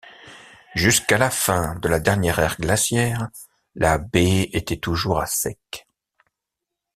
[0.73, 3.29] Jusqu'à la fin de la dernière ère glaciaire,
[3.75, 5.85] la baie était toujours à sec.